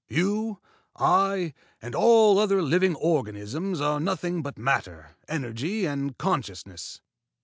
[0.09, 0.57] You,
[0.95, 7.01] I, and all other living organisms are nothing but matter, energy and consciousness.